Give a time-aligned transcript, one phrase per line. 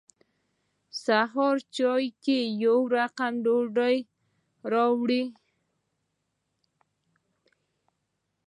[1.03, 3.97] سهار چای کې یې يو رقم ډوډۍ
[4.71, 5.23] راوړه.